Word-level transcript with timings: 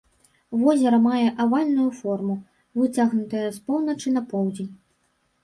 Возера 0.61 0.99
мае 1.07 1.27
авальную 1.45 1.85
форму, 1.99 2.35
выцягнутае 2.81 3.45
з 3.59 3.63
поўначы 3.69 4.17
на 4.19 4.27
поўдзень. 4.35 4.73